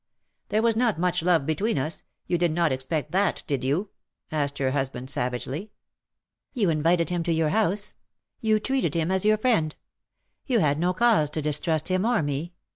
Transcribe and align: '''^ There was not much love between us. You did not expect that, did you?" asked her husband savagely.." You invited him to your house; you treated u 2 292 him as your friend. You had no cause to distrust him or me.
'''^ 0.45 0.49
There 0.49 0.63
was 0.63 0.75
not 0.75 0.97
much 0.99 1.21
love 1.21 1.45
between 1.45 1.77
us. 1.77 2.01
You 2.25 2.39
did 2.39 2.51
not 2.51 2.71
expect 2.71 3.11
that, 3.11 3.43
did 3.45 3.63
you?" 3.63 3.91
asked 4.31 4.57
her 4.57 4.71
husband 4.71 5.11
savagely.." 5.11 5.69
You 6.55 6.71
invited 6.71 7.11
him 7.11 7.21
to 7.21 7.31
your 7.31 7.49
house; 7.49 7.93
you 8.39 8.59
treated 8.59 8.95
u 8.95 9.01
2 9.01 9.01
292 9.01 9.01
him 9.11 9.15
as 9.15 9.25
your 9.25 9.37
friend. 9.37 9.75
You 10.47 10.57
had 10.57 10.79
no 10.79 10.95
cause 10.95 11.29
to 11.29 11.41
distrust 11.43 11.89
him 11.89 12.03
or 12.03 12.23
me. 12.23 12.51